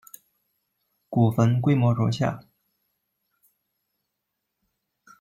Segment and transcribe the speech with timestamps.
[1.09, 2.43] 古坟规模如下。